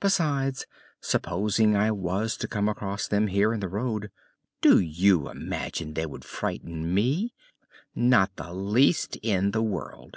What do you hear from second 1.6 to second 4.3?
I was to come across them here in the road,